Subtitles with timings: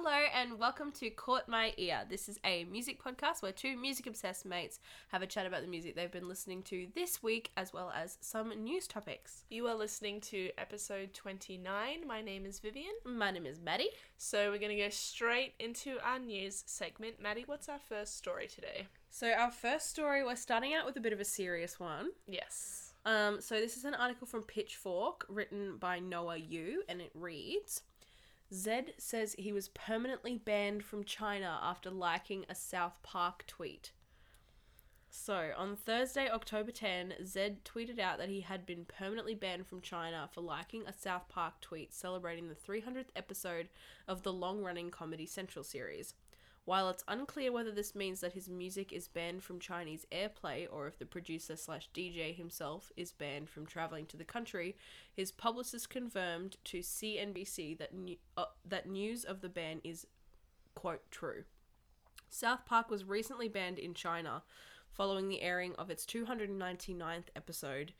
[0.00, 2.02] Hello and welcome to Caught My Ear.
[2.08, 4.78] This is a music podcast where two music obsessed mates
[5.08, 8.16] have a chat about the music they've been listening to this week as well as
[8.20, 9.42] some news topics.
[9.50, 12.06] You are listening to episode 29.
[12.06, 12.92] My name is Vivian.
[13.04, 13.90] My name is Maddie.
[14.16, 17.20] So we're going to go straight into our news segment.
[17.20, 18.86] Maddie, what's our first story today?
[19.10, 22.10] So, our first story, we're starting out with a bit of a serious one.
[22.28, 22.92] Yes.
[23.04, 27.82] Um, so, this is an article from Pitchfork written by Noah Yoo, and it reads
[28.52, 33.92] Zedd says he was permanently banned from China after liking a South Park tweet.
[35.10, 39.80] So, on Thursday, October 10, Zedd tweeted out that he had been permanently banned from
[39.80, 43.68] China for liking a South Park tweet celebrating the 300th episode
[44.06, 46.14] of the long running Comedy Central series.
[46.68, 50.86] While it's unclear whether this means that his music is banned from Chinese airplay or
[50.86, 54.76] if the producer slash DJ himself is banned from traveling to the country,
[55.10, 60.06] his publicist confirmed to CNBC that new, uh, that news of the ban is
[60.74, 61.44] quote true.
[62.28, 64.42] South Park was recently banned in China
[64.92, 67.94] following the airing of its 299th episode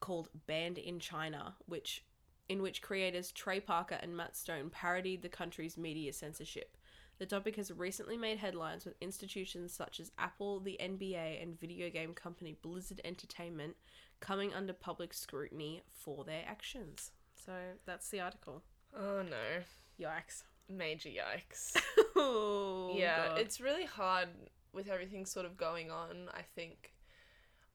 [0.00, 2.04] called Banned in China, which
[2.48, 6.76] in which creators Trey Parker and Matt Stone parodied the country's media censorship.
[7.22, 11.88] The topic has recently made headlines with institutions such as Apple, the NBA, and video
[11.88, 13.76] game company Blizzard Entertainment
[14.18, 17.12] coming under public scrutiny for their actions.
[17.36, 17.52] So
[17.86, 18.64] that's the article.
[18.92, 19.62] Oh no.
[20.00, 20.42] Yikes.
[20.68, 21.80] Major yikes.
[22.16, 23.38] oh, yeah, God.
[23.38, 24.26] it's really hard
[24.72, 26.92] with everything sort of going on, I think.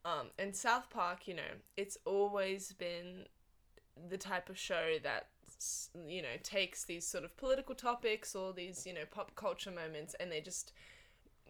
[0.03, 3.23] Um, and South Park, you know, it's always been
[4.09, 5.29] the type of show that
[6.07, 10.15] you know takes these sort of political topics or these you know pop culture moments
[10.19, 10.71] and they just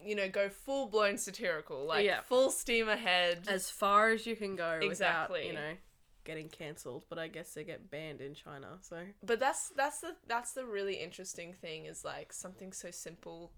[0.02, 2.20] you know go full blown satirical like Yeah.
[2.22, 5.40] full steam ahead as far as you can go Exactly.
[5.40, 5.76] without, you know,
[6.24, 7.04] getting cancelled.
[7.08, 10.64] But I guess they get banned in China, so but that's that's the that's the
[10.64, 13.52] really interesting thing is like something so simple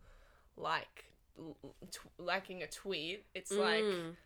[0.56, 1.04] like
[1.90, 4.16] t- liking a tweet it's like Mm.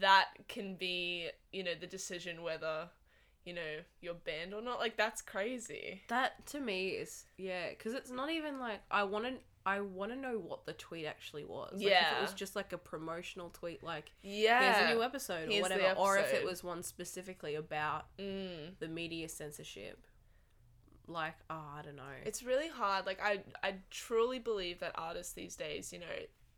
[0.00, 2.88] that can be you know the decision whether
[3.44, 7.92] you know your band or not like that's crazy that to me is yeah, because
[7.94, 9.32] it's not even like I want to.
[9.64, 11.74] I want to know what the tweet actually was.
[11.74, 12.18] Like, if Yeah.
[12.18, 15.68] it was just like a promotional tweet, like yeah there's a new episode or Here's
[15.68, 18.76] the whatever, or if it was one specifically about mm.
[18.80, 20.04] the media censorship.
[21.08, 22.02] Like, oh, I don't know.
[22.24, 26.06] it's really hard like i i truly believe that artists these days you know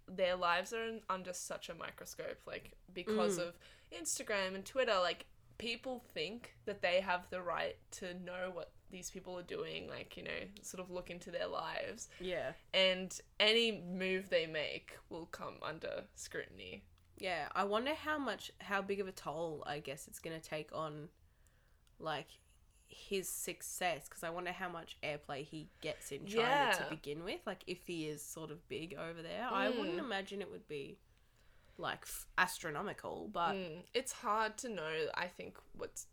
[0.06, 3.48] their lives are in, under such a microscope like because Mm.
[3.48, 3.54] of
[3.92, 5.24] instagram and twitter like
[5.58, 10.16] people think that they have the right to know what these people are doing like
[10.16, 10.30] you know
[10.62, 16.04] sort of look into their lives yeah, and any move they make will come under
[16.14, 16.82] scrutiny
[17.16, 17.46] yeah.
[17.54, 21.08] I wonder how much, how big of a toll I guess it's gonna take on,
[22.00, 22.26] like,
[22.88, 24.08] his success.
[24.08, 26.72] Because I wonder how much airplay he gets in China Yeah.
[26.72, 27.38] to begin with.
[27.46, 30.04] Like, if he is sort of big over there, I wouldn't Mm.
[30.04, 30.98] imagine it would be,
[31.78, 33.28] like, f- astronomical.
[33.32, 36.06] But Mm, it's hard to know i think what's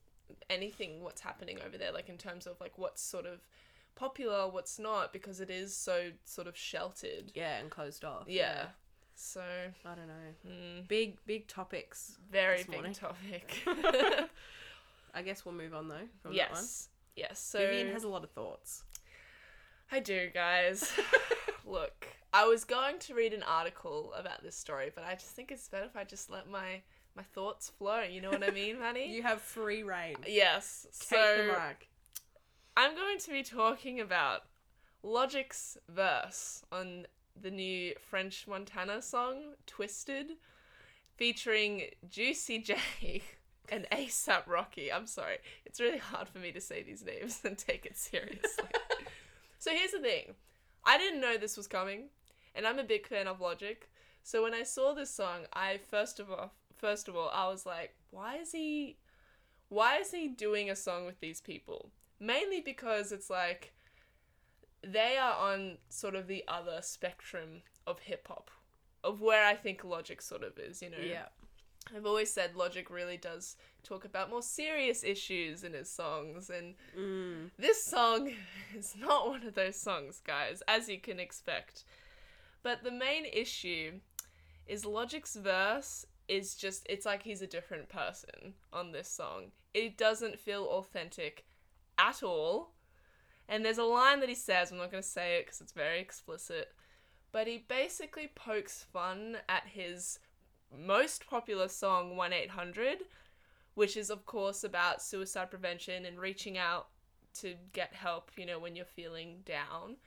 [0.50, 3.40] anything what's happening over there like in terms of like what's sort of
[3.96, 8.24] popular what's not because it is so sort of sheltered yeah, and closed off.
[8.28, 8.68] yeah,
[9.16, 9.42] so
[9.86, 10.50] I don't know.
[10.50, 12.18] mm, Big, big topics.
[12.32, 12.94] very big morning.
[12.94, 13.62] topic
[15.14, 17.68] I guess we'll move on though from yes yes so that.
[17.68, 18.84] Vivian has a lot of thoughts.
[19.92, 20.90] i do guys
[21.72, 25.52] look i was going to read an article about this story but i just think
[25.52, 26.82] it's better if i just let my
[27.16, 29.12] my thoughts flow you know what i mean Manny?
[29.16, 30.16] You have free reign.
[30.28, 31.90] yes Take the so mic.
[32.78, 34.44] I'm going to be talking about
[35.04, 37.06] Logic's verse on
[37.40, 40.34] the new French Montana song Twisted,
[41.18, 42.78] featuring Juicy J
[43.70, 44.92] and ASAP Rocky.
[44.92, 48.66] I'm sorry, it's really hard for me to say these names and take it seriously.
[49.60, 50.36] so here's the thing
[50.84, 52.10] I didn't know this was coming,
[52.56, 53.90] and I'm a big fan of Logic.
[54.24, 57.66] So when I saw this song, I first of all, first of all, I was
[57.66, 58.98] like, why is he,
[59.70, 61.92] why is he doing a song with these people?
[62.20, 63.74] Mainly because it's like,
[64.84, 68.52] they are on sort of the other spectrum of hip hop,
[69.04, 70.82] of where I think Logic sort of is.
[70.82, 71.28] You know, Yeah.
[71.96, 76.76] I've always said Logic really does talk about more serious issues in his songs, and
[76.96, 77.50] Mm.
[77.58, 78.32] this song
[78.76, 81.84] is not one of those songs, guys, as you can expect.
[82.64, 84.00] But the main issue
[84.68, 89.52] is Logic's verse is just, it's like he's a different person on this song.
[89.74, 91.46] It doesn't feel authentic
[91.98, 92.72] at all.
[93.50, 95.74] And there's a line that he says, I'm not going to say it because it's
[95.74, 96.72] very explicit,
[97.32, 100.20] but he basically pokes fun at his
[100.78, 103.00] most popular song, 1 800,
[103.76, 106.88] which is, of course, about suicide prevention and reaching out
[107.40, 109.98] to get help, you know, when you're feeling down.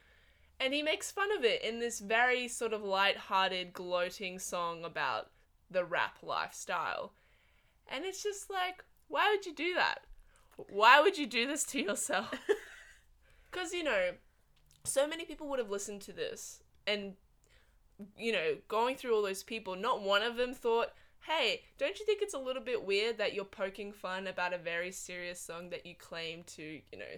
[0.61, 5.31] and he makes fun of it in this very sort of light-hearted, gloating song about
[5.71, 7.13] the rap lifestyle.
[7.89, 10.01] And it's just like, why would you do that?
[10.57, 12.33] Why would you do this to yourself?
[13.51, 14.11] Because, you know,
[14.85, 17.15] so many people would have listened to this and,
[18.19, 22.05] you know, going through all those people, not one of them thought, hey, don't you
[22.07, 25.71] think it's a little bit weird that you're poking fun about a very serious song
[25.71, 27.17] that you claim to, you know,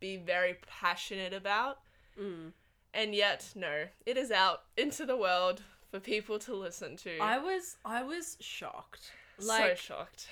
[0.00, 1.78] be very passionate about?
[2.20, 2.52] Mm.
[2.94, 7.18] And yet, no, it is out into the world for people to listen to.
[7.18, 9.12] I was I was shocked.
[9.38, 10.28] so Like shocked.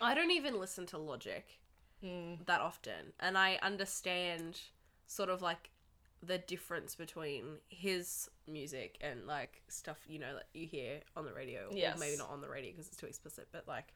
[0.00, 1.44] I don't even listen to Logic
[2.04, 2.44] Mm.
[2.44, 4.60] that often, and I understand
[5.06, 5.70] sort of like
[6.26, 11.32] the difference between his music and like stuff you know that you hear on the
[11.32, 11.96] radio, Yes.
[11.96, 13.94] or maybe not on the radio because it's too explicit, but like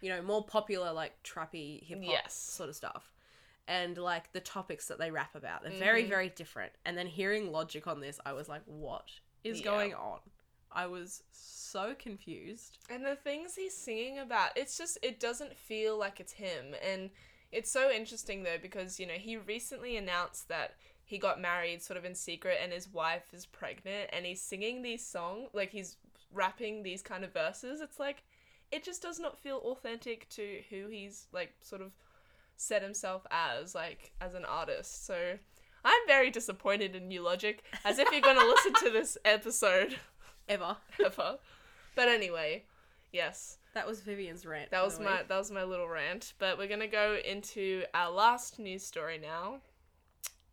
[0.00, 2.34] you know more popular like trappy hip hop Yes.
[2.34, 3.12] sort of stuff.
[3.68, 6.08] And like the topics that they rap about, they're very, Mhm.
[6.08, 6.72] very different.
[6.84, 9.10] And then hearing Logic on this, I was like, "What
[9.42, 9.64] is Yeah.
[9.64, 10.20] going on?"
[10.70, 12.78] I was so confused.
[12.90, 16.74] And the things he's singing about, it's just, it doesn't feel like it's him.
[16.82, 17.10] And
[17.50, 21.96] it's so interesting though, because, you know, he recently announced that he got married sort
[21.96, 25.96] of in secret and his wife is pregnant and he's singing these songs, like he's
[26.32, 27.80] rapping these kind of verses.
[27.80, 28.24] It's like,
[28.72, 31.92] it just does not feel authentic to who he's like sort of
[32.56, 35.06] set himself as, like, as an artist.
[35.06, 35.38] So
[35.84, 39.96] I'm very disappointed in New Logic, as if you're going to listen to this episode
[40.48, 40.76] Ever.
[41.04, 41.38] ever.
[41.94, 42.64] But anyway,
[43.12, 43.58] yes.
[43.74, 44.70] That was Vivian's rant.
[44.70, 46.32] That was my that was my little rant.
[46.38, 49.58] But we're gonna go into our last news story now.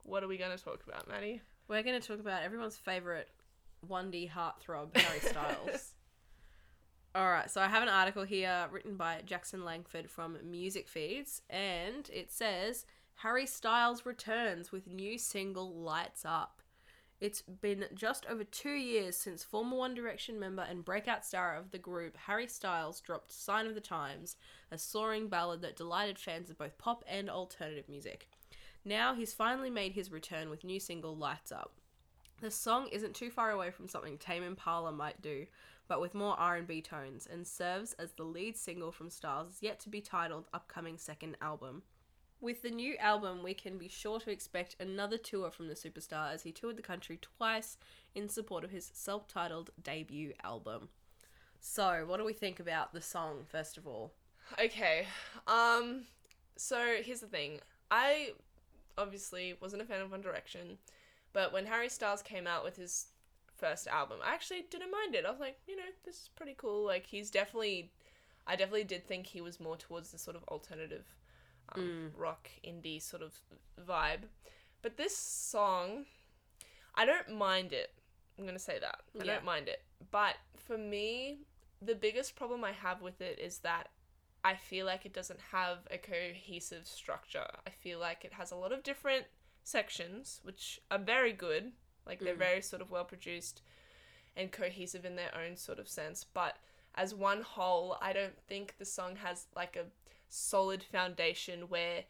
[0.03, 1.41] What are we gonna talk about, Maddie?
[1.67, 3.29] We're going to talk about everyone's favorite
[3.89, 5.93] 1D heartthrob, Harry Styles.
[7.15, 11.41] All right, so I have an article here written by Jackson Langford from Music Feeds,
[11.49, 12.85] and it says
[13.15, 16.61] Harry Styles returns with new single Lights Up.
[17.21, 21.71] It's been just over two years since former One Direction member and breakout star of
[21.71, 24.35] the group Harry Styles dropped Sign of the Times,
[24.69, 28.27] a soaring ballad that delighted fans of both pop and alternative music.
[28.85, 31.73] Now he's finally made his return with new single Lights Up.
[32.41, 35.45] The song isn't too far away from something Tame Impala might do,
[35.87, 39.89] but with more R&B tones, and serves as the lead single from Styles' yet to
[39.89, 41.83] be titled upcoming second album.
[42.41, 46.33] With the new album, we can be sure to expect another tour from the superstar
[46.33, 47.77] as he toured the country twice
[48.13, 50.89] in support of his self-titled debut album.
[51.61, 54.11] So, what do we think about the song first of all?
[54.59, 55.07] Okay.
[55.47, 56.03] Um.
[56.57, 57.61] So here's the thing.
[57.89, 58.33] I
[58.97, 60.77] obviously wasn't a fan of One Direction,
[61.33, 63.07] but when Harry Styles came out with his
[63.55, 65.25] first album, I actually didn't mind it.
[65.25, 66.85] I was like, you know, this is pretty cool.
[66.85, 67.91] Like he's definitely,
[68.47, 71.05] I definitely did think he was more towards the sort of alternative,
[71.75, 73.33] um, rock indie sort of
[73.87, 74.23] vibe.
[74.81, 76.05] But this song,
[76.95, 77.91] I don't mind it.
[78.37, 79.01] I'm gonna say that.
[79.19, 79.35] I Yeah.
[79.35, 79.81] don't mind it.
[80.11, 81.45] But for me,
[81.81, 83.89] the biggest problem I have with it is that
[84.43, 87.47] I feel like it doesn't have a cohesive structure.
[87.65, 89.25] I feel like it has a lot of different
[89.63, 91.71] sections, which are very good.
[92.05, 92.39] Like they're Mm.
[92.39, 93.61] very sort of well produced
[94.35, 96.23] and cohesive in their own sort of sense.
[96.25, 96.57] But
[96.95, 99.85] as one whole, I don't think the song has like a
[100.27, 102.03] solid foundation where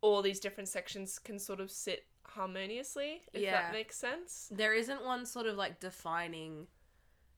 [0.00, 3.62] all these different sections can sort of sit harmoniously, if Yeah.
[3.62, 4.48] that makes sense.
[4.50, 6.68] There isn't one sort of like defining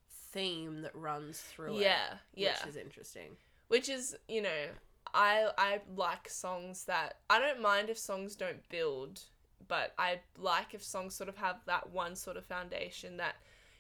[0.09, 1.83] theme that runs through it.
[1.83, 2.59] Yeah, yeah.
[2.59, 3.37] Which is interesting.
[3.69, 4.67] Which is you know
[5.15, 9.23] i i like songs that i don't mind if songs don't build
[9.67, 13.37] but i like if songs sort of have that one sort of foundation that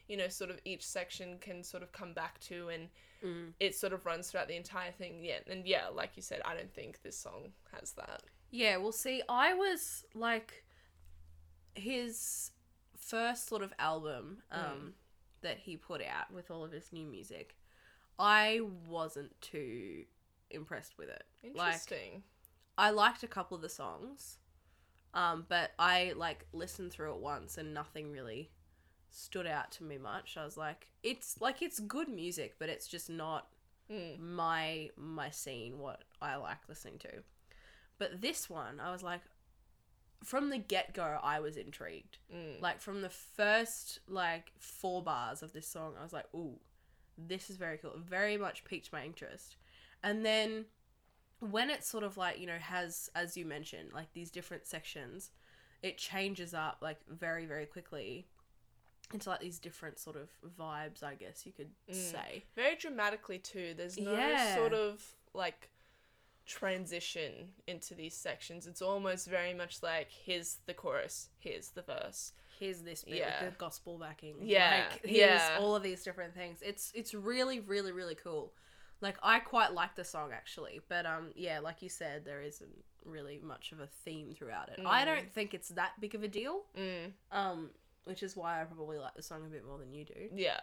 [0.09, 2.89] you know sort of each section can sort of come back to and
[3.21, 3.53] Mm.
[3.59, 6.55] it sort of runs throughout the entire thing yeah and yeah like you said i
[6.55, 10.63] don't think this song has that Yeah, well, see, I was like
[11.75, 12.53] his
[12.97, 14.93] first sort of album um, Mm.
[15.43, 17.57] that he put out with all of his new music.
[18.19, 20.05] I wasn't too
[20.51, 21.25] impressed with it.
[21.55, 22.23] Like, interesting
[22.77, 24.39] I liked a couple of the songs,
[25.15, 28.51] um, but I like listened through it once and nothing really
[29.11, 30.37] stood out to me much.
[30.37, 33.49] I was like, it's like it's good music, but it's just not
[33.91, 34.19] Mm.
[34.21, 37.23] my my scene what I like listening to.
[37.99, 39.23] But this one, I was like
[40.23, 42.19] from the get-go I was intrigued.
[42.35, 42.61] Mm.
[42.61, 46.61] Like from the first like four bars of this song, I was like, "Ooh,
[47.19, 49.57] this is very cool." It very much piqued my interest.
[50.03, 50.67] And then
[51.41, 55.31] when it sort of like, you know, has as you mentioned, like these different sections,
[55.83, 58.27] it changes up like very very quickly
[59.13, 61.95] into like these different sort of vibes, I guess you could Mm.
[61.95, 62.45] say.
[62.55, 64.55] very dramatically too there's no Yeah.
[64.55, 65.71] sort of like
[66.45, 72.33] transition into these sections it's almost very much like here's the chorus here's the verse
[72.59, 73.45] here's this bit Yeah.
[73.45, 74.37] with the gospel backing.
[74.43, 75.59] Yeah, Like, here's yeah.
[75.61, 76.61] all of these different things.
[76.63, 78.53] It's it's really, really, really cool.
[79.01, 80.81] Like I quite like the song actually.
[80.89, 84.81] But um yeah, like you said, there isn't really much of a theme throughout it.
[84.85, 85.07] I Mm.
[85.07, 86.65] don't think it's that big of a deal.
[86.77, 87.71] Mm, Um,
[88.05, 90.29] which is why I probably like the song a bit more than you do.
[90.35, 90.61] yeah.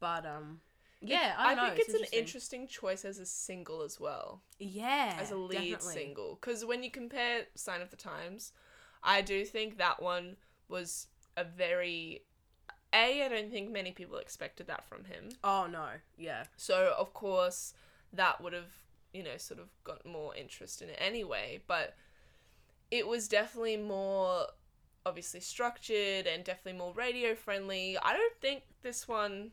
[0.00, 0.60] But um
[1.06, 1.74] yeah, I don't know.
[1.74, 2.18] think it's, an interesting.
[2.20, 4.42] interesting choice as a single as well.
[4.58, 5.18] Yeah.
[5.20, 5.92] as a lead definitely.
[5.94, 8.52] single because when you compare sign of the times
[9.02, 10.36] i do think that one
[10.68, 12.22] was a very
[12.92, 15.86] a i don't think many people expected that from him Oh no.
[16.16, 16.44] Yeah.
[16.56, 17.74] so of course
[18.12, 18.72] that would have
[19.12, 21.96] you know sort of got more interest in it anyway but
[22.90, 24.46] it was definitely more
[25.06, 29.50] obviously structured and definitely more radio friendly i don't think this one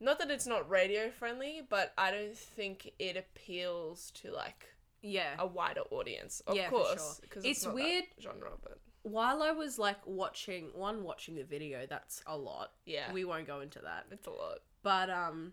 [0.00, 4.66] not that it's not radio friendly but i don't think it appeals to like
[5.00, 5.34] Yeah.
[5.38, 6.94] a wider audience, of Yeah, course.
[6.94, 7.14] sure.
[7.22, 11.44] Because It's it's, not weird- genre, but While I was like watching one watching the
[11.44, 12.72] video, that's a lot.
[12.84, 14.06] yeah, We won't go into that.
[14.10, 14.58] it's a lot.
[14.82, 15.52] But um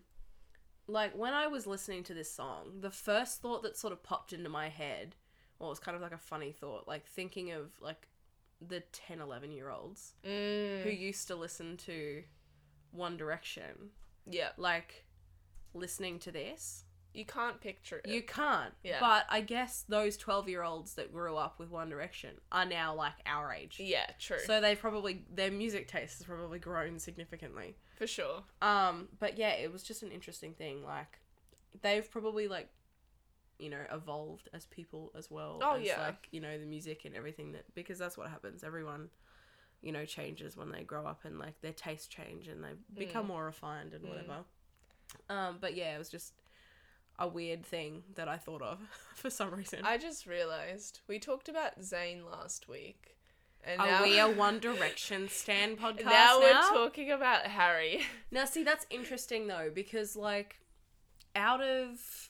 [0.88, 4.34] like when I was listening to this song, the first thought that sort of popped
[4.34, 5.16] into my head,
[5.58, 8.08] well, it was kind of like a funny thought, like thinking of like
[8.62, 10.84] the 10, 11 year olds Mm.
[10.84, 12.24] who used to listen to
[12.92, 13.90] One Direction,
[14.30, 15.06] yeah, like
[15.74, 16.84] listening to this.
[17.16, 18.10] You can't picture it.
[18.10, 18.74] You can't.
[18.84, 18.98] Yeah.
[19.00, 22.94] But I guess those 12 year olds that grew up with One Direction are now
[22.96, 23.78] like our age.
[23.80, 27.76] yeah, true, So they probably, their music taste has probably grown significantly.
[27.98, 28.44] for sure.
[28.62, 30.84] Um, but yeah, it was just an interesting thing.
[30.84, 31.20] Like,
[31.82, 32.70] they've probably like,
[33.58, 35.60] you know, evolved as people as well.
[35.64, 36.02] Oh, as, yeah.
[36.02, 38.66] Like you know the music and everything that because that's what happens.
[38.66, 39.08] Everyone,
[39.82, 43.26] you know, changes when they grow up and like their tastes change and they become
[43.26, 43.30] Mm.
[43.30, 44.10] more refined and Mm.
[44.10, 44.38] whatever.
[45.30, 46.34] Um, but yeah, it was just
[47.20, 48.80] a weird thing that I thought of
[49.16, 49.80] for some reason.
[49.84, 53.16] I just realized we talked about Zayn last week,
[53.64, 56.40] and Are now we a One Direction stan podcast now now?
[56.40, 58.02] we're talking about Harry.
[58.32, 60.58] Now, see, that's interesting though because like,
[61.36, 62.30] out of,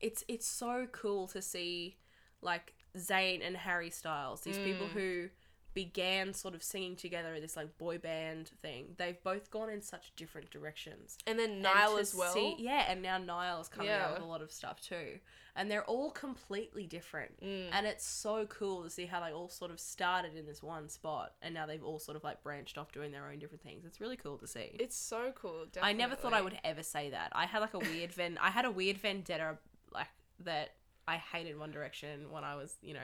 [0.00, 1.96] it's it's so cool to see,
[2.40, 4.90] like Zayn and Harry Styles, these people Mm.
[4.92, 5.28] who
[5.74, 8.94] began sort of singing together this like boy band thing.
[8.98, 11.16] They've both gone in such different directions.
[11.26, 12.32] And then And Niall to as well.
[12.32, 15.18] see- yeah, and now Niall's coming out with a lot of stuff too,
[15.56, 17.40] and they're all completely different.
[17.42, 17.68] Mm.
[17.72, 20.88] And it's so cool to see how they all sort of started in this one
[20.88, 23.84] spot, and now they've all sort of like branched off doing their own different things.
[23.84, 24.76] It's really cool to see.
[24.78, 25.64] It's so cool.
[25.72, 25.90] Definitely.
[25.90, 27.32] I never thought I would ever say that.
[27.34, 28.38] I had like a weird ven.
[28.40, 29.58] I had a weird vendetta
[29.94, 30.08] like
[30.40, 30.74] that.
[31.08, 33.00] I hated One Direction when I was, you know,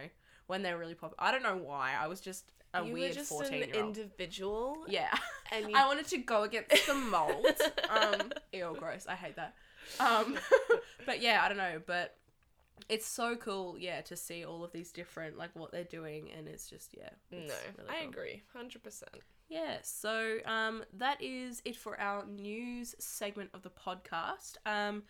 [0.46, 1.16] when they were really popular.
[1.18, 1.94] I don't know why.
[2.00, 3.98] I was just a you weird were just fourteen an year old.
[3.98, 4.76] individual.
[4.88, 5.14] Yeah,
[5.52, 7.46] and you I wanted to go against the mold.
[7.90, 9.06] um, ew, gross.
[9.08, 9.54] I hate that.
[10.00, 10.38] Um,
[11.06, 11.80] but yeah, I don't know.
[11.86, 12.16] But
[12.88, 16.46] it's so cool, yeah, to see all of these different like what they're doing, and
[16.46, 17.10] it's just yeah.
[17.30, 18.10] no, it's really I cool.
[18.10, 19.16] agree, hundred percent.
[19.48, 24.56] Yeah, so um, that is it for our news segment of the podcast.
[24.66, 25.04] Um,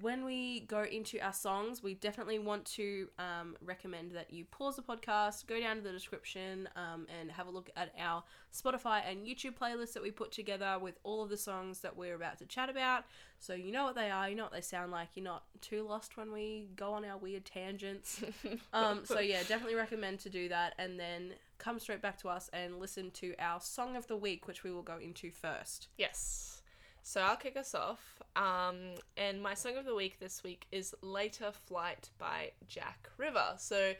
[0.00, 4.76] when we go into our songs, we definitely want to um, recommend that you pause
[4.76, 8.22] the podcast, go down to the description, um, and have a look at our
[8.54, 12.14] Spotify and YouTube playlists that we put together with all of the songs that we're
[12.14, 13.04] about to chat about.
[13.40, 15.82] So you know what they are, you know what they sound like, you're not too
[15.82, 18.22] lost when we go on our weird tangents.
[18.72, 22.48] Um, so yeah, definitely recommend to do that, and then come straight back to us
[22.52, 25.88] and listen to our song of the week, which we will go into first.
[25.96, 26.57] Yes.
[27.02, 28.20] So I'll kick us off.
[28.36, 33.54] Um, and my song of the week this week is Later Flight by Jack River.
[33.56, 33.94] So,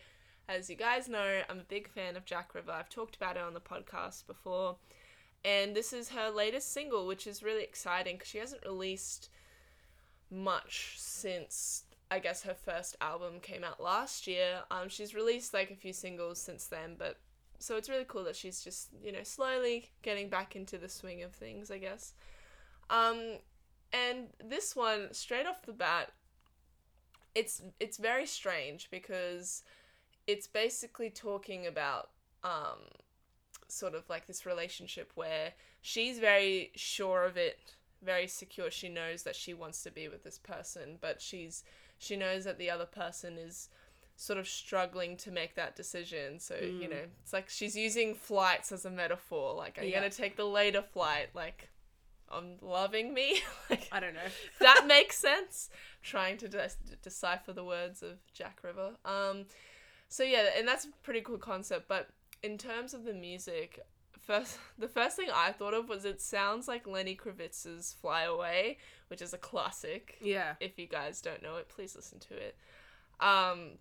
[0.49, 2.73] as you guys know, I'm a big fan of Jack River.
[2.73, 4.77] I've talked about it on the podcast before.
[5.45, 9.31] And this is her latest single, which is really exciting because she hasn't released
[10.31, 14.61] much since I guess her first album came out last year.
[14.71, 17.19] Um, she's released like a few singles since then, but
[17.59, 21.23] so it's really cool that she's just you know slowly getting back into the swing
[21.23, 22.15] of things, I guess.
[22.91, 23.39] Um,
[23.93, 26.13] and this one straight off the bat,
[27.35, 29.63] it's it's very strange because
[30.27, 32.11] it's basically talking about
[32.45, 32.79] um,
[33.69, 38.71] sort of like this relationship where she's very sure of it, very secure.
[38.71, 41.65] She knows that she wants to be with this person, but she's
[41.99, 43.69] she knows that the other person is
[44.17, 46.41] sort of struggling to make that decision.
[46.41, 46.91] So, you Mm.
[46.91, 49.55] know, it's like she's using flights as a metaphor.
[49.55, 50.01] Like, are you Yeah.
[50.01, 51.29] going to take the later flight?
[51.35, 51.69] Like,
[52.31, 53.41] on loving me?
[53.71, 54.21] like, I don't know.
[54.61, 55.71] that makes sense.
[56.03, 56.71] Trying to de-
[57.03, 58.93] decipher the words of Jack River.
[59.05, 59.47] Um,
[60.09, 61.89] so yeah, and that's a pretty cool concept.
[61.89, 62.09] But
[62.43, 63.81] in terms of the music,
[64.21, 68.79] first the first thing I thought of was it sounds like Lenny Kravitz's "Fly Away,"
[69.09, 70.17] which is a classic.
[70.21, 70.55] Yeah.
[70.61, 72.57] If you guys don't know it, please listen to it.
[73.21, 73.79] Um,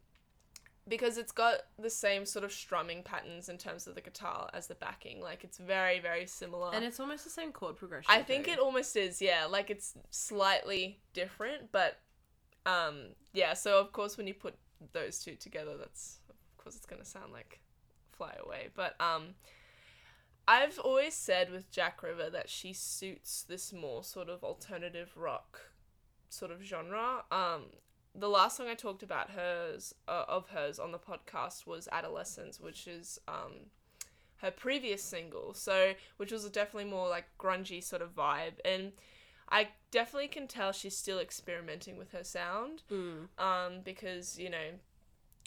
[0.87, 4.67] because it's got the same sort of strumming patterns in terms of the guitar as
[4.67, 5.21] the backing.
[5.21, 6.71] Like it's very very similar.
[6.73, 8.09] And it's almost the same chord progression.
[8.09, 8.51] I think too.
[8.51, 9.45] it almost is, yeah.
[9.45, 11.99] Like it's slightly different, but
[12.65, 14.55] um yeah, so of course when you put
[14.93, 17.59] those two together that's of course it's gonna sound like
[18.11, 18.69] fly away.
[18.75, 19.35] But um
[20.47, 25.59] I've always said with Jack River that she suits this more sort of alternative rock
[26.29, 27.23] sort of genre.
[27.31, 27.63] Um
[28.17, 32.59] the last song I talked about hers uh, of hers on the podcast was Adolescence,
[32.59, 33.67] which is um
[34.37, 38.91] her previous single, so which was definitely more like grungy sort of vibe, and
[39.49, 42.83] I definitely can tell she's still experimenting with her sound.
[42.91, 43.27] Mm.
[43.39, 44.73] Um, because you know,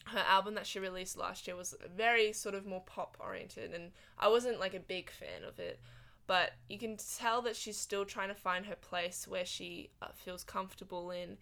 [0.07, 3.91] her album that she released last year was very sort of more pop oriented, and
[4.19, 5.81] I wasn't like a big fan of it.
[6.27, 10.09] But you can tell that she's still trying to find her place where she uh,
[10.15, 11.39] feels comfortable in.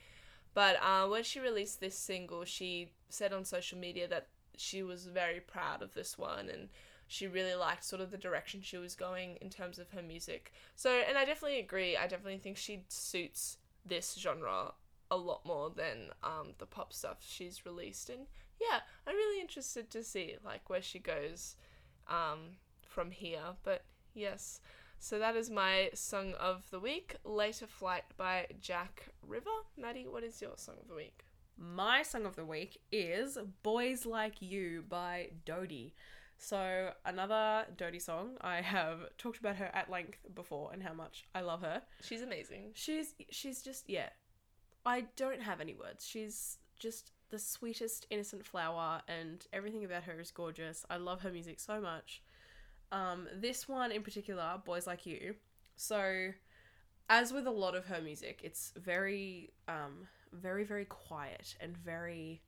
[0.58, 5.06] But uh, when she released this single, she said on social media that she was
[5.06, 6.68] very proud of this one and
[7.06, 10.52] she really liked sort of the direction she was going in terms of her music.
[10.74, 11.96] So, and I definitely agree.
[11.96, 14.72] I definitely think she suits this genre
[15.12, 18.10] a lot more than um, the pop stuff she's released.
[18.10, 18.26] And
[18.60, 21.54] yeah, I'm really interested to see like where she goes
[22.08, 23.54] um, from here.
[23.62, 24.60] But yes,
[24.99, 29.50] so that is my song of the week, "Later Flight" by Jack River.
[29.76, 31.25] Maddie, what is your song of the week?
[31.57, 35.95] My song of the week is Boys Like You by Dodie.
[36.38, 38.37] So, another Dodie song.
[38.40, 41.83] I have talked about her at length before and how much I love her.
[42.02, 42.73] She's amazing.
[42.75, 44.11] She's she's just yeah.
[44.87, 46.07] I don't have any words.
[46.07, 50.87] She's just the sweetest innocent flower and everything about her is gorgeous.
[50.88, 52.23] I love her music so much.
[52.92, 55.35] Um this one in particular, Boys Like You.
[55.76, 56.30] So
[57.11, 62.42] as with a lot of her music, it's very um very very quiet and very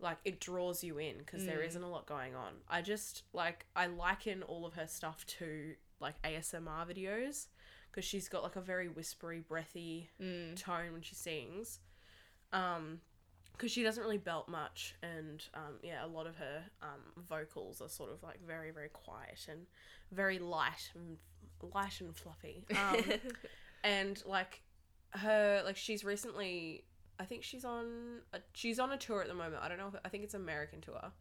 [0.00, 1.66] like it draws you in because there Mm.
[1.68, 2.54] isn't a lot going on.
[2.68, 7.46] I just like I liken all of her stuff to like ASMR videos
[7.90, 10.56] because she's got like a very whispery, breathy Mm.
[10.56, 11.78] tone when she sings.
[12.52, 13.00] Um,
[13.52, 17.80] because she doesn't really belt much, and um, yeah, a lot of her um vocals
[17.80, 19.66] are sort of like very very quiet and
[20.10, 21.16] very light and
[21.74, 22.64] light and fluffy.
[22.76, 23.04] Um,
[23.84, 24.62] and like
[25.10, 26.84] her like she's recently
[27.18, 29.62] I think she's on a, she's on a tour at the moment.
[29.62, 31.12] I don't know if I think it's American tour.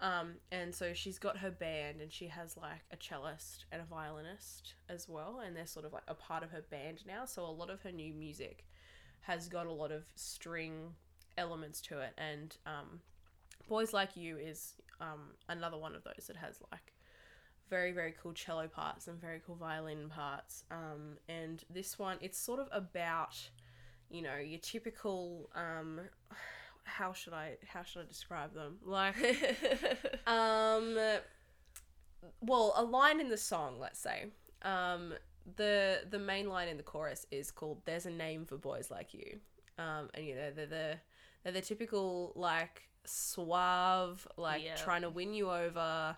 [0.00, 3.84] Um and so she's got her band and she has like a cellist and a
[3.84, 7.24] violinist as well and they're sort of like a part of her band now.
[7.24, 8.66] So a lot of her new music
[9.22, 10.92] has got a lot of string
[11.38, 12.12] elements to it.
[12.18, 13.00] And um
[13.68, 16.92] Boys Like You is um another one of those that has like
[17.70, 20.64] very very cool cello parts and very cool violin parts.
[20.70, 23.36] Um and this one it's sort of about
[24.10, 26.00] you know your typical um
[26.84, 28.76] how should i how should i describe them?
[28.84, 29.16] Like
[30.26, 30.96] um
[32.40, 34.26] well a line in the song let's say.
[34.62, 35.14] Um
[35.56, 39.14] the the main line in the chorus is called there's a name for boys like
[39.14, 39.38] you.
[39.78, 40.96] Um and you know they're the
[41.44, 44.76] they're the typical like suave like Yep.
[44.78, 46.16] trying to win you over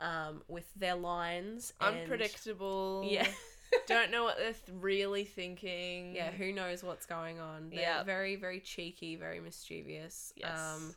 [0.00, 3.06] um with their lines and- Unpredictable.
[3.08, 3.28] yeah
[3.88, 6.14] Don't know what they're th- really thinking.
[6.16, 8.02] yeah who knows what's going on they're Yeah.
[8.04, 10.58] very very cheeky very mischievous Yes.
[10.58, 10.94] um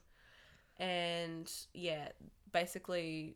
[0.80, 2.10] and yeah
[2.52, 3.36] basically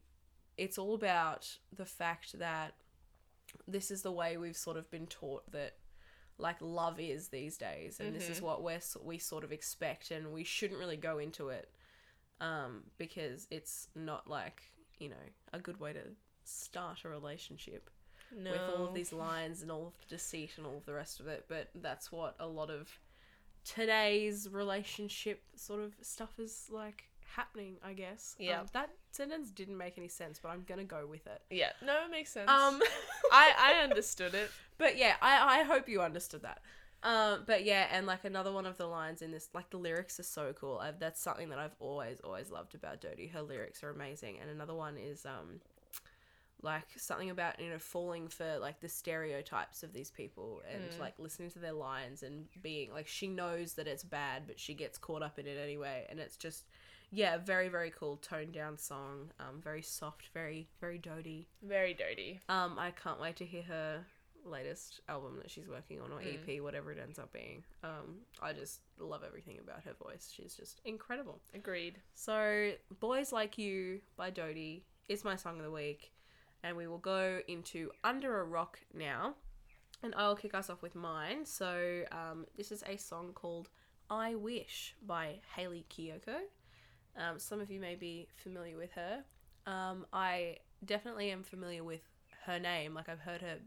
[0.57, 2.73] it's all about the fact that
[3.67, 5.73] this is the way we've sort of been taught that
[6.37, 8.43] like love is these days and this is Mhm.
[8.43, 11.71] what we're we sort of expect and we shouldn't really go into it
[12.39, 14.63] um because it's not like
[14.97, 15.15] you know
[15.53, 16.01] a good way to
[16.43, 17.89] start a relationship
[18.35, 18.51] no.
[18.51, 21.19] with all of these lines and all of the deceit and all of the rest
[21.19, 21.45] of it.
[21.47, 22.99] But that's what a lot of
[23.63, 28.35] today's relationship sort of stuff is like happening, I guess.
[28.39, 28.61] Yeah.
[28.61, 31.41] Um, that sentence didn't make any sense, but I'm gonna go with it.
[31.49, 32.49] Yeah, no, it makes sense.
[32.49, 32.81] Um,
[33.31, 34.49] I I understood it.
[34.77, 36.61] but yeah, I I hope you understood that.
[37.03, 40.19] Um, but yeah, and like another one of the lines in this, like the lyrics
[40.19, 40.77] are so cool.
[40.79, 43.27] i that's something that I've always always loved about Dodie.
[43.27, 44.37] Her lyrics are amazing.
[44.39, 45.61] And another one is um,
[46.61, 50.99] like something about you know falling for like the stereotypes of these people and Mm.
[50.99, 54.75] like listening to their lines and being like she knows that it's bad, but she
[54.75, 56.05] gets caught up in it anyway.
[56.09, 56.65] And it's just
[57.11, 59.31] yeah, very very cool, toned down song.
[59.39, 61.47] Um, very soft, very very Dodie.
[61.61, 62.39] Very dirty.
[62.49, 64.05] Um, I can't wait to hear her
[64.43, 66.33] latest album that she's working on or Mm.
[66.49, 67.63] EP, whatever it ends up being.
[67.83, 70.31] Um, I just love everything about her voice.
[70.35, 71.39] She's just incredible.
[71.53, 71.99] Agreed.
[72.15, 76.11] So, Boys Like You by Dodie is my song of the week,
[76.63, 79.35] and we will go into Under a Rock now.
[80.01, 81.45] And I'll kick us off with mine.
[81.45, 83.69] So, um, this is a song called
[84.09, 86.39] I Wish by Hayley Kiyoko.
[87.17, 89.23] Um, some of you may be familiar with her.
[89.65, 92.01] Um, I definitely am familiar with
[92.45, 92.93] her name.
[92.93, 93.57] Like I've heard her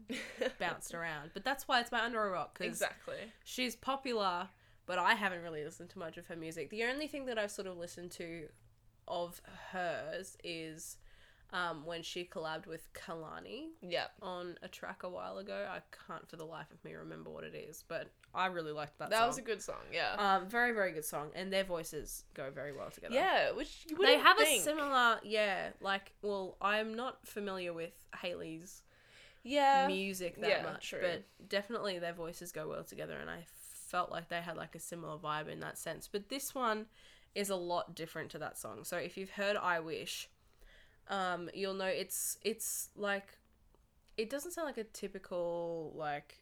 [0.59, 3.15] bounced around, but that's why it's my under a rock because exactly.
[3.43, 4.49] she's popular,
[4.85, 6.69] but I haven't really listened to much of her music.
[6.69, 8.47] The only thing that I've sort of listened to
[9.07, 10.97] of hers is
[11.55, 14.07] um, when she collabed with Kehlani Yeah.
[14.21, 15.65] on a track a while ago.
[15.69, 18.99] I can't for the life of me remember what it is, but I really liked
[18.99, 19.09] that.
[19.09, 19.27] That song.
[19.27, 19.83] was a good song.
[19.93, 20.15] Yeah.
[20.17, 23.15] um, very very good song, and their voices go very well together.
[23.15, 24.61] yeah, which you they have think.
[24.61, 25.69] a similar yeah.
[25.79, 28.81] Like, well, I'm not familiar with Hayley's
[29.43, 29.87] yeah.
[29.87, 30.99] music that yeah, much, true.
[31.01, 34.79] but definitely their voices go well together, and I felt like they had like a
[34.79, 36.09] similar vibe in that sense.
[36.11, 36.87] But this one
[37.33, 38.83] is a lot different to that song.
[38.83, 40.27] So if you've heard "I Wish,"
[41.09, 43.27] um, you'll know it's it's like
[44.17, 46.39] it doesn't sound like a typical like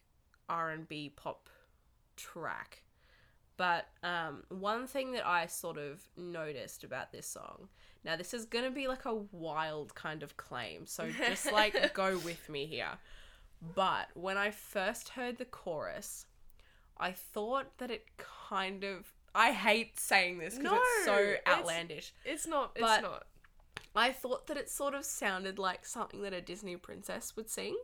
[0.48, 1.48] R and B pop
[2.16, 2.82] track.
[3.56, 7.68] But um, one thing that I sort of noticed about this song,
[8.04, 12.18] now this is gonna be like a wild kind of claim, so just like go
[12.18, 12.98] with me here.
[13.74, 16.26] But when I first heard the chorus,
[16.98, 19.12] I thought that it kind of.
[19.36, 22.12] I hate saying this because it's No, so it's- outlandish.
[22.24, 22.72] It's not.
[22.76, 23.26] It's not.
[23.94, 27.76] I thought that it sort of sounded like something that a Disney princess would sing.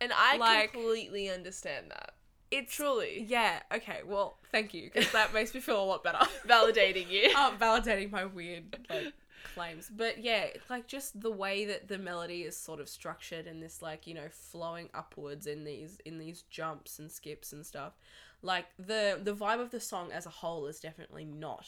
[0.00, 2.12] And I like- completely understand that.
[2.50, 3.24] It's Truly.
[3.26, 3.60] yeah.
[3.74, 4.00] Okay.
[4.06, 6.18] Well, thank you because that makes me feel a lot better.
[6.46, 7.34] Validating you.
[7.36, 9.12] um, validating my weird like
[9.54, 9.90] claims.
[9.94, 13.82] But yeah, like just the way that the melody is sort of structured and this
[13.82, 17.94] like, you know, flowing upwards in these in these jumps and skips and stuff.
[18.42, 21.66] Like the the vibe of the song as a whole is definitely not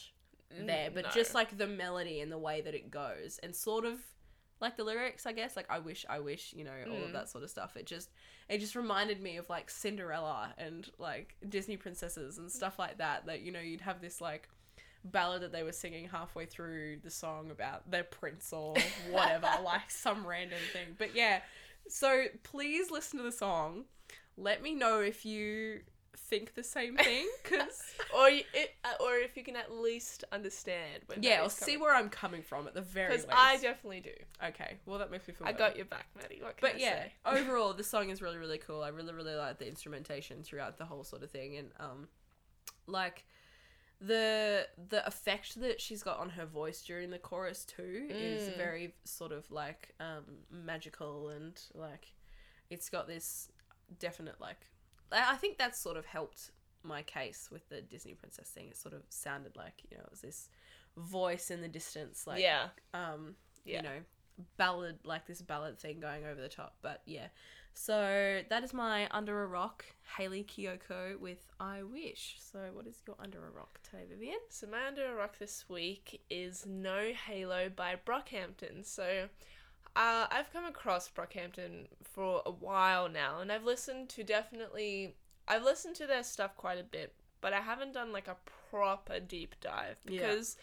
[0.65, 1.09] there, but no.
[1.11, 3.99] just like the melody and the way that it goes and sort of
[4.61, 7.13] like the lyrics, I guess, like I wish, I wish, you know, all of Mm.
[7.13, 7.77] that sort of stuff.
[7.77, 8.09] It just
[8.49, 13.25] it just reminded me of like Cinderella and like Disney princesses and stuff like that.
[13.27, 14.49] That you know, you'd have this like
[15.05, 18.75] ballad that they were singing halfway through the song about their prince or
[19.11, 20.95] whatever, like some random thing.
[20.97, 21.39] But yeah,
[21.87, 23.85] so please listen to the song.
[24.35, 25.81] Let me know if you
[26.17, 27.81] think the same thing, because
[28.17, 31.03] or it, uh, or if you can at least understand.
[31.07, 33.37] When yeah, or see where I'm coming from at the very Because least.
[33.39, 34.45] I definitely do.
[34.47, 35.47] okay, well that makes me feel.
[35.47, 35.63] I better.
[35.69, 36.41] got your back, Maddie.
[36.61, 37.13] But I yeah, say?
[37.25, 38.81] overall, the song is really, really cool.
[38.81, 42.07] I really, really like the instrumentation throughout the whole sort of thing, and um,
[42.87, 43.25] like
[44.01, 48.55] the the effect that she's got on her voice during the chorus too is Mm.
[48.57, 52.13] very sort of like um magical and like
[52.69, 53.49] it's got this
[53.99, 54.67] definite like
[55.11, 56.51] I I think that's sort of helped
[56.83, 58.67] my case with the Disney princess thing.
[58.69, 60.49] It sort of sounded like you know it was this
[60.97, 62.67] voice in the distance, like yeah.
[62.93, 63.77] um Yeah.
[63.77, 63.99] you know
[64.57, 67.27] ballad like this ballad thing going over the top but yeah
[67.73, 69.83] so that is my under a rock
[70.17, 74.65] hayley kiyoko with i wish so what is your under a rock today vivian So
[74.67, 78.85] my under a rock this week is No Halo by Brockhampton.
[78.85, 79.27] So
[79.99, 85.15] uh, I've come across Brockhampton for a while now, and I've listened to definitely
[85.47, 88.37] I've listened to their stuff quite a bit, but I haven't done like a
[88.71, 90.21] proper deep dive Yeah.
[90.21, 90.57] because.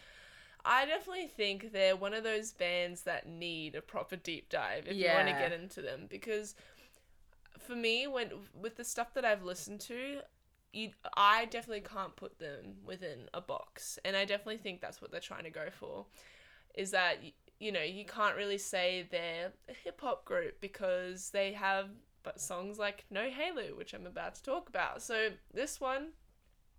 [0.69, 4.97] I definitely think they're one of those bands that need a proper deep dive if
[4.97, 6.55] you want to get into them because
[7.57, 10.19] for me when with the stuff that I've listened to
[10.73, 15.09] you I definitely can't put them within a box and I definitely think that's what
[15.09, 16.05] they're trying to go for
[16.75, 17.19] is that
[17.59, 21.89] you know you can't really say they're a hip hop group because they have
[22.23, 25.01] but songs like No Halo which I'm about to talk about.
[25.01, 26.09] So this one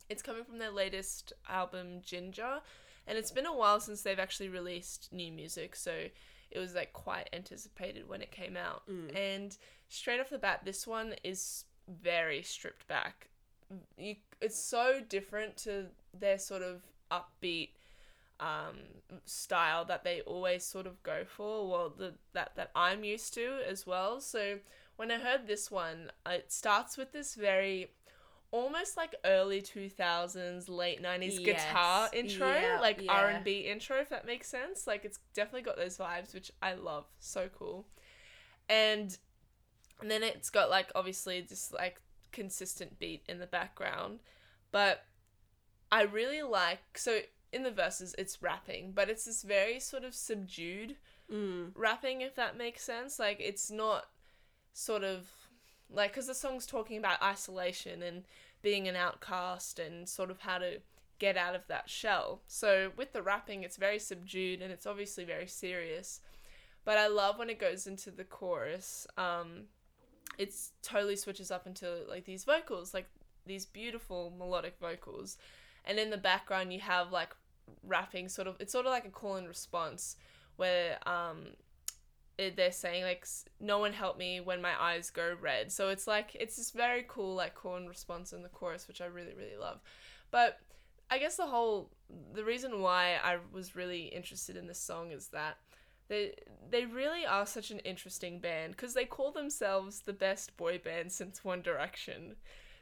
[0.08, 2.60] it's coming from their latest album Ginger
[3.06, 5.92] and it's been a while since they've actually released new music so
[6.50, 8.82] it was like quite anticipated when it came out.
[8.88, 9.16] Mm.
[9.16, 9.56] and
[9.88, 13.28] straight off the bat this one is very stripped back.
[13.96, 15.86] You, it's so different to
[16.18, 17.70] their sort of upbeat
[18.40, 18.76] um,
[19.24, 23.58] style that they always sort of go for well the that that I'm used to
[23.68, 24.20] as well.
[24.20, 24.58] So
[24.96, 27.92] when I heard this one it starts with this very
[28.50, 33.12] almost like early 2000s late 90s guitar intro Yeah, like yeah.
[33.12, 34.86] R&B intro if that makes sense.
[34.86, 37.04] Like it's definitely got those vibes which I love.
[37.18, 37.86] So cool.
[38.68, 39.16] And
[40.00, 42.00] and then it's got like obviously this like
[42.32, 44.20] consistent beat in the background.
[44.70, 45.04] But
[45.90, 47.20] I really like so
[47.52, 50.96] in the verses it's rapping but it's this very sort of subdued
[51.32, 51.70] mm.
[51.74, 53.18] rapping if that makes sense.
[53.18, 54.06] Like it's not
[54.72, 55.28] sort of
[55.90, 58.24] like because the song's talking about isolation and
[58.62, 60.80] being an outcast and sort of how to
[61.18, 62.40] get out of that shell.
[62.46, 66.20] So with the rapping it's very subdued and it's obviously very serious.
[66.84, 69.64] But i love when it goes into the chorus um
[70.38, 73.10] it's totally switches up into like these vocals like
[73.44, 75.36] these beautiful melodic vocals
[75.88, 77.34] and in the background you have like
[77.82, 80.16] rapping sort of it's sort of like a call and response
[80.56, 81.46] where um
[82.38, 83.26] it, they're saying like
[83.58, 85.72] no one help me when my eyes go red.
[85.72, 89.00] So it's like it's this very cool like call and response in the chorus which
[89.00, 89.80] i really really love.
[90.30, 90.58] But
[91.10, 91.90] i guess the whole
[92.34, 95.56] the reason why i was really interested in this song is that
[96.08, 96.34] they
[96.70, 101.10] they really are such an interesting band because they call themselves the best boy band
[101.10, 102.36] since one direction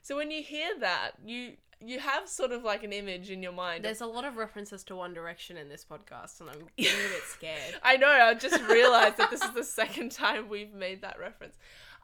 [0.07, 3.51] so when you hear that you you have sort of like an image in your
[3.51, 7.07] mind There's a lot of references to One Direction in this podcast, and I'm getting
[7.07, 7.75] a bit scared.
[7.83, 8.09] I know.
[8.09, 11.57] I just realized that this is the second time we've made that reference.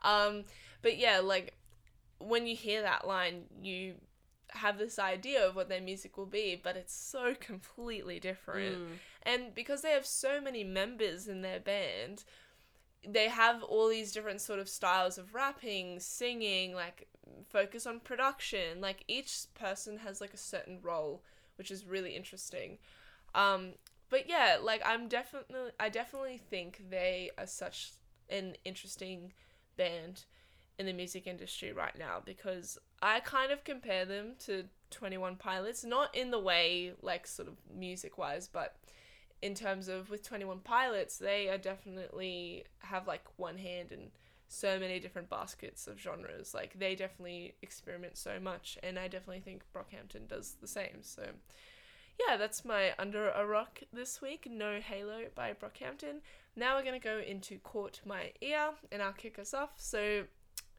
[0.03, 0.43] Um,
[0.81, 1.55] but yeah, like
[2.19, 3.95] when you hear that line, you
[4.49, 8.77] have this idea of what their music will be, but it's so completely different.
[8.77, 8.87] Mm.
[9.23, 12.25] And because they have so many members in their band,
[13.07, 17.07] they have all these different sort of styles of rapping, singing, like
[17.49, 18.81] focus on production.
[18.81, 21.23] Like each person has like a certain role,
[21.57, 22.77] which is really interesting.
[23.35, 23.73] Um,
[24.09, 27.93] but yeah, like I'm definitely, I definitely think they are such
[28.29, 29.33] an interesting
[29.77, 30.25] band
[30.79, 35.83] in the music industry right now because I kind of compare them to 21 Pilots,
[35.83, 38.75] not in the way like sort of music wise, but
[39.43, 44.09] in terms of with 21 Pilots, they are definitely have like one hand in
[44.47, 46.53] so many different baskets of genres.
[46.53, 51.01] Like they definitely experiment so much, and I definitely think Brockhampton does the same.
[51.01, 51.23] So
[52.25, 54.47] yeah, that's my Under a Rock this week.
[54.49, 56.21] No Halo by Brockhampton.
[56.55, 59.73] Now we're gonna go into Caught My Ear, and I'll kick us off.
[59.75, 60.23] So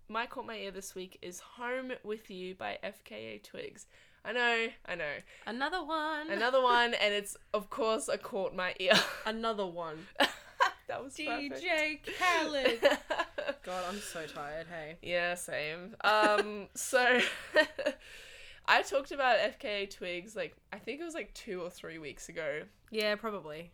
[0.08, 3.86] my Caught My Ear this week is Home with You by FKA Twigs.
[4.24, 5.12] I know, I know.
[5.46, 6.30] Another one.
[6.30, 8.94] Another one, and it's of course a Caught My Ear.
[9.26, 10.06] Another one.
[10.88, 11.62] that was perfect.
[11.62, 12.80] DJ Khaled.
[13.64, 14.66] God, I'm so tired.
[14.68, 14.96] Hey.
[15.02, 15.94] Yeah, same.
[16.02, 17.20] Um, so
[18.66, 22.28] I talked about FKA Twigs like I think it was like two or three weeks
[22.30, 23.72] ago Yeah, probably.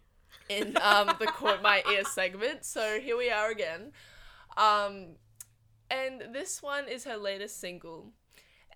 [0.48, 2.64] in um the Caught My Ear segment.
[2.64, 3.92] So here we are again.
[4.56, 5.16] Um,
[5.90, 8.12] and this one is her latest single,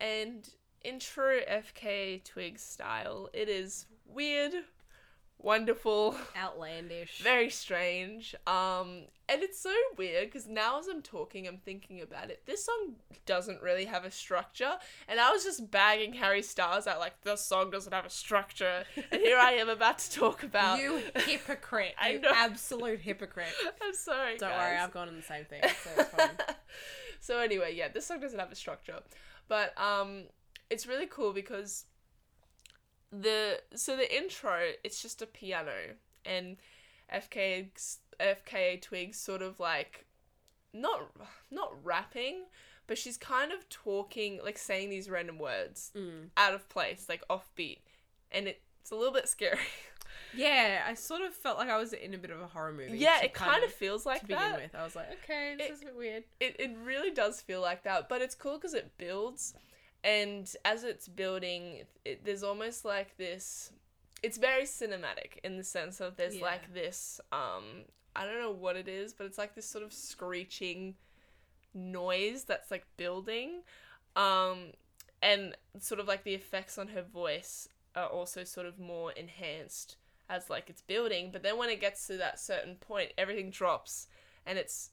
[0.01, 0.49] and
[0.85, 4.53] in true FKA Twigs style, it is weird,
[5.39, 6.17] wonderful.
[6.37, 7.19] Outlandish.
[7.19, 8.35] very strange.
[8.47, 12.43] Um, and it's so weird because now as I'm talking, I'm thinking about it.
[12.45, 14.73] This song doesn't really have a structure,
[15.09, 18.85] and I was just bagging Harry Styles out like this song doesn't have a structure,
[19.11, 20.79] and here I am about to talk about.
[20.81, 21.95] you hypocrite.
[22.05, 23.47] You absolute hypocrite.
[23.83, 24.37] I'm sorry.
[24.37, 24.59] Don't guys.
[24.59, 26.29] worry, I've gone on the same thing, so it's fine.
[27.21, 29.01] so anyway, yeah, this song doesn't have a structure,
[29.49, 30.25] but um,
[30.71, 31.85] it's really cool because
[33.13, 35.73] the so the intro it's just a piano
[36.25, 36.57] and
[37.13, 37.69] FKA
[38.19, 40.07] FKA Twigs sort of like
[40.73, 41.03] not
[41.51, 42.45] not rapping,
[42.87, 46.31] but she's kind of talking like saying these random words Mm.
[46.37, 47.79] out of place, like offbeat,
[48.33, 49.59] and it, it's a little bit scary.
[50.37, 52.99] Yeah, I sort of felt like I was in a bit of a horror movie.
[52.99, 54.61] yeah, it kind of feels like to begin that.
[54.63, 54.75] with.
[54.75, 56.25] I was like, okay, this It- is a bit weird.
[56.41, 59.55] it, it really does feel like that but it's cool because it builds
[60.05, 63.73] and as it's building it, there's almost like this
[64.23, 66.43] it's very cinematic in the sense of there's Yeah.
[66.45, 67.65] like this um
[68.15, 70.95] i don't know what it is but it's like this sort of screeching
[71.73, 73.63] noise that's like building
[74.15, 74.73] um
[75.23, 79.97] and sort of like the effects on her voice are also sort of more enhanced
[80.29, 84.07] as like it's building but then when it gets to that certain point everything drops
[84.47, 84.91] and it's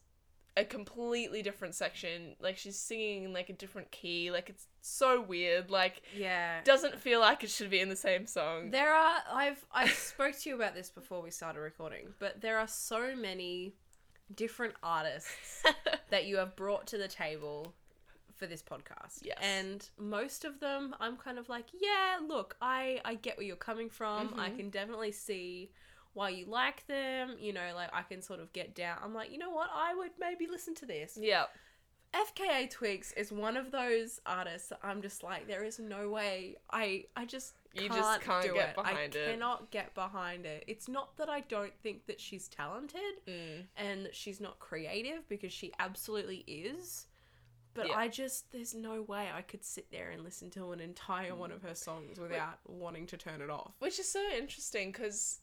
[0.56, 5.20] a completely different section like she's singing in like a different key like it's so
[5.20, 6.60] weird like Yeah.
[6.64, 10.36] doesn't feel like it should be in the same song There are I've I spoke
[10.40, 13.74] to you about this before we started recording, but there are so many
[14.34, 15.62] different artists
[16.10, 17.74] that you have brought to the table
[18.34, 19.18] for this podcast.
[19.22, 19.38] Yes.
[19.40, 23.56] And most of them I'm kind of like, yeah, look, I I get where you're
[23.56, 24.34] coming from.
[24.36, 24.56] I Mhm.
[24.56, 25.70] can definitely see
[26.14, 28.98] why you like them, you know, like I can sort of get down.
[29.02, 29.70] I'm like, you know what?
[29.72, 31.16] I would maybe listen to this.
[31.20, 31.44] yeah
[32.14, 36.56] FKA Twigs is one of those artists that I'm just like, there is no way.
[36.70, 38.74] I I just You can't just can't do get it.
[38.74, 39.28] behind I it.
[39.28, 40.64] I cannot get behind it.
[40.66, 43.64] It's not that I don't think that she's talented mm.
[43.76, 47.06] and that she's not creative because she absolutely is.
[47.74, 47.96] But Yeah.
[47.96, 51.50] I just there's no way I could sit there and listen to an entire one
[51.50, 53.72] of her songs without wanting to turn it off.
[53.78, 55.40] which is so interesting because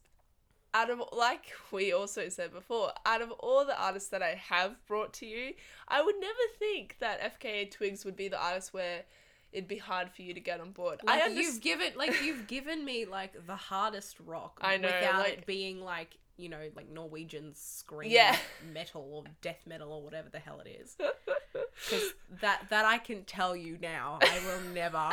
[0.74, 4.76] out of like we also said before out of all the artists that i have
[4.88, 5.54] brought to you
[5.88, 9.04] i would never think that fka twigs would be the artist where
[9.52, 12.48] it'd be hard for you to get on board Like i you've given like you've
[12.48, 16.70] given me like the hardest rock I know, without like- it being like you know
[16.76, 18.38] like Norwegian scream Yeah.
[18.74, 20.96] metal or death metal or whatever the hell it is.
[20.96, 25.10] Because that that I can tell you now, I will never,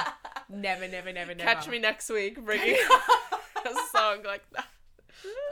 [0.49, 4.67] never, never, never, never catch me next week bringing a song like that.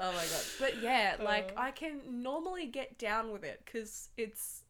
[0.01, 0.43] Oh my god.
[0.61, 1.61] But yeah, like Uh.
[1.61, 4.63] I can normally get down with it because it's.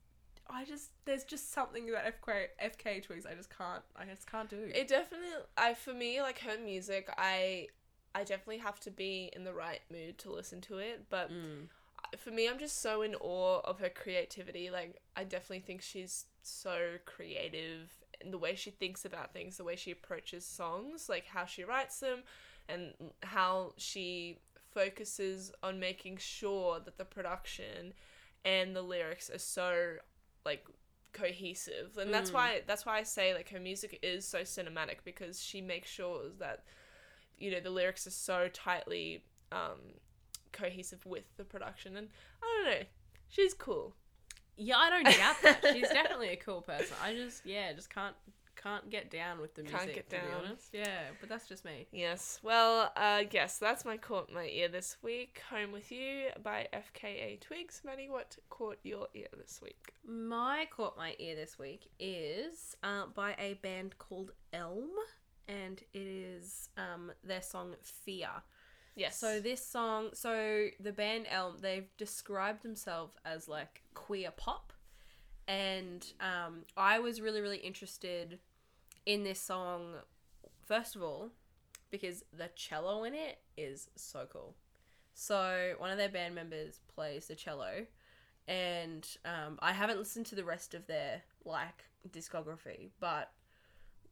[0.47, 4.49] I just there's just something about FK FK Twigs I just can't I just can't
[4.51, 4.59] do.
[4.75, 7.69] It definitely I for me like her music I
[8.15, 11.69] I definitely have to be in the right mood to listen to it, but Mm.
[12.19, 14.69] for me I'm just so in awe of her creativity.
[14.71, 19.65] Like I definitely think she's so creative in the way she thinks about things, the
[19.65, 22.23] way she approaches songs, like how she writes them
[22.69, 24.41] and how she
[24.75, 27.95] focuses on making sure that the production
[28.45, 29.97] and the lyrics are so
[30.45, 30.67] like
[31.13, 32.35] cohesive and that's Mm.
[32.35, 36.23] why that's why I say like her music is so cinematic because she makes sure
[36.41, 36.65] that
[37.39, 39.79] you know the lyrics are so tightly um
[40.53, 42.09] cohesive with the production and
[42.43, 42.87] I don't know
[43.29, 43.95] she's cool
[44.57, 45.65] Yeah, I don't doubt that.
[45.73, 46.97] She's definitely a cool person.
[47.03, 48.15] I just yeah, just can't
[48.63, 50.45] can't get down with the music Can't get to be down.
[50.47, 50.69] honest.
[50.73, 51.87] Yeah, but that's just me.
[51.93, 56.67] yes well uh yes that's my caught my ear this week home with you by
[56.73, 61.89] FKA Twigs Maddie what caught your ear this week My caught my ear this week
[61.99, 64.91] is uh, by a band called Elm,
[65.49, 68.29] and it is um, their song Fear.
[68.95, 74.73] yes So this song, so the band Elm, they've described themselves as like queer pop,
[75.47, 78.39] and um, I was really really interested
[79.07, 79.95] in this song.
[80.67, 81.31] First of all,
[81.91, 84.55] because the cello in it is so cool.
[85.15, 87.87] So one of their band members plays the cello,
[88.49, 93.31] and um, I haven't listened to the rest of their like discography, but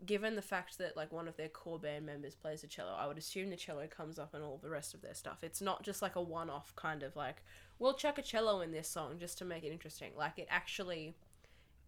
[0.04, 3.06] given the fact that like one of their core band members plays the cello, I
[3.06, 5.44] would assume the cello comes up in all the rest of their stuff.
[5.44, 7.42] It's not just like a one-off kind of like
[7.78, 10.12] we'll chuck a cello in this song just to make it interesting.
[10.16, 11.14] Like it actually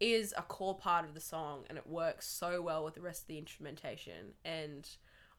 [0.01, 3.23] is a core part of the song and it works so well with the rest
[3.23, 4.89] of the instrumentation and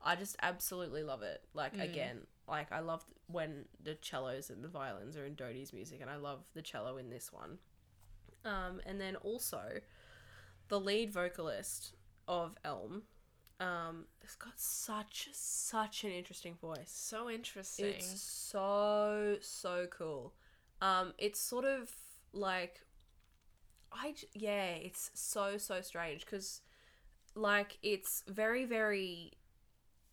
[0.04, 1.42] I just absolutely love it.
[1.54, 1.84] Like Mm.
[1.84, 6.10] again, like I love when the cellos and the violins are in Dodie's music and
[6.10, 7.58] I love the cello in this one.
[8.44, 9.82] Um and then also
[10.68, 11.94] the lead vocalist
[12.28, 13.04] of Elm
[13.60, 16.92] um it's got such such an interesting voice.
[16.92, 20.34] so interesting It's so so cool.
[20.82, 21.90] Um, it's sort of
[22.34, 22.82] like,
[23.92, 26.62] I j- yeah, it's so so strange because,
[27.34, 29.32] like, it's very very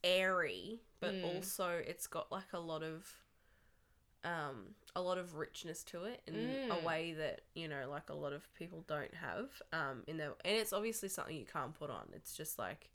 [0.05, 1.25] airy, but Mm.
[1.25, 3.07] also it's got like a lot of,
[4.25, 6.35] um, a lot of richness to it in
[6.71, 6.83] a Mm.
[6.85, 9.51] way that you know, like a lot of people don't have.
[9.73, 12.09] Um, in their and it's obviously something you can't put on.
[12.15, 12.91] It's just like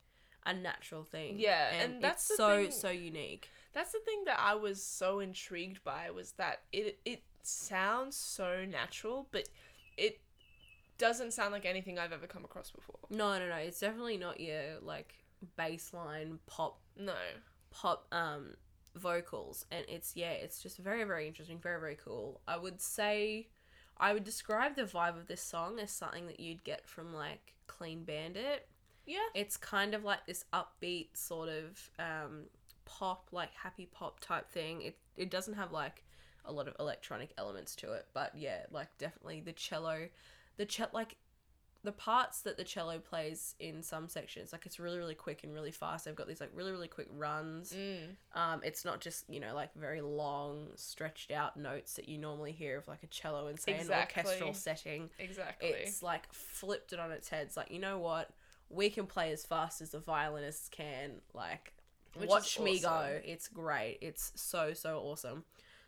[0.46, 1.40] a natural thing.
[1.40, 3.50] Yeah, and that's it's so thing- so unique.
[3.74, 8.66] That's the thing that I was so intrigued by was that it it sounds so
[8.66, 9.50] natural, but
[9.98, 10.20] it
[10.98, 13.00] doesn't sound like anything I've ever come across before.
[13.10, 13.56] No, no, no.
[13.56, 15.13] It's definitely not your like
[15.58, 17.16] baseline pop No.
[17.72, 18.56] pop um
[18.98, 22.42] vocals and it's yeah, it's just very very interesting, very very cool.
[22.48, 23.48] I would say
[23.98, 27.54] I would describe the vibe of this song as something that you'd get from like
[27.68, 28.68] Clean Bandit.
[29.06, 29.20] Yeah.
[29.34, 32.44] It's kind of like this upbeat sort of um
[32.86, 34.82] pop like happy pop type thing.
[34.82, 36.04] It it doesn't have like
[36.46, 40.08] a lot of electronic elements to it, but yeah, like definitely the cello
[40.58, 41.18] the cello like
[41.84, 45.54] the parts that the cello plays in some sections like it's really really quick and
[45.54, 46.06] really fast.
[46.06, 47.74] They've got these like really really quick runs.
[47.74, 48.16] Mm.
[48.34, 52.52] um it's not just you know like very long stretched out notes that you normally
[52.52, 55.10] hear of like a cello in say an orchestral setting.
[55.20, 55.70] Exactly.
[55.70, 57.46] it's like flipped it on its head.
[57.48, 58.32] It's like you know what?
[58.70, 61.74] We can play as fast as the violinists can like
[62.16, 63.20] Which watch me go.
[63.24, 64.00] it's great.
[64.02, 65.44] It's so so awesome.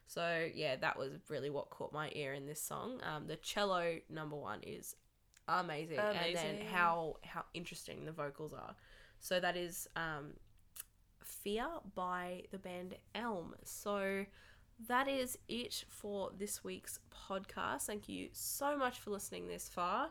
[0.08, 3.02] So yeah that was really what caught my ear in this song.
[3.04, 4.95] Um the cello number one is
[5.49, 8.75] amazing, and then how how interesting the vocals are
[9.19, 10.33] so that is um
[11.23, 14.25] fear by the band elm so
[14.88, 17.83] that is it for this week's podcast.
[17.83, 20.09] Thank you so much for listening this far.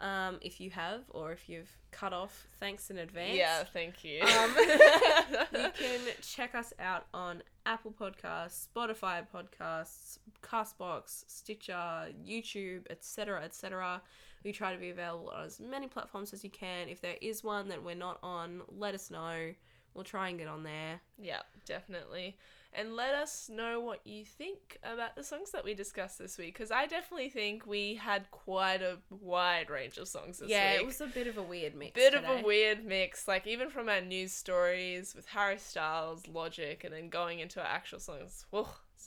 [0.00, 3.36] Um, if you have, or if you've cut off, thanks in advance.
[3.36, 4.22] yeah, thank you.
[4.22, 4.54] Um,
[5.52, 14.02] you can check us out on Apple Podcasts, Spotify Podcasts, Castbox, Stitcher, YouTube, etc., etc.
[14.44, 16.88] We try to be available on as many platforms as you can.
[16.88, 19.54] If there is one that we're not on, let us know.
[19.94, 21.00] We'll try and get on there.
[21.18, 22.36] yeah, definitely.
[22.76, 26.54] And let us know what you think about the songs that we discussed this week,
[26.54, 30.80] because I definitely think we had quite a wide range of songs this yeah, week.
[30.80, 31.94] it was a bit of a weird mix.
[31.94, 36.82] bit of a weird mix, like even from our news stories with Harry Styles, Logic,
[36.82, 38.44] and then going into our actual songs.
[38.50, 38.66] Whoa,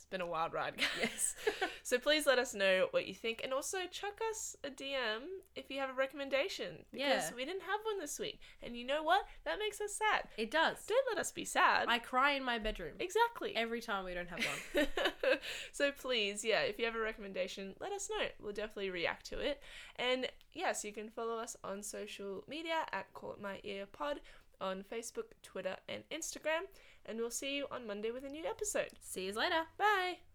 [0.10, 0.88] been a wild ride, guys.
[1.01, 1.36] Yes.
[1.84, 5.22] So please let us know what you think, and also chuck us a DM
[5.55, 7.30] if you have a recommendation because Yeah.
[7.36, 8.39] we didn't have one this week.
[8.62, 9.26] And you know what?
[9.45, 10.28] That makes us sad.
[10.38, 10.78] it does.
[10.88, 11.86] Don't let us be sad.
[11.88, 13.55] I cry in my bedroom exactly.
[13.55, 14.88] every time we don't have one.
[15.72, 18.28] so please, yeah, if you have a recommendation, let us know.
[18.41, 19.62] We'll definitely react to it.
[19.97, 24.20] And yes, you can follow us on social media at Call It My Ear Pod
[24.60, 26.62] on Facebook, Twitter, and Instagram.
[27.08, 28.91] And we'll see you on Monday with a new episode.
[29.01, 29.64] See you later.
[29.78, 30.26] Bye.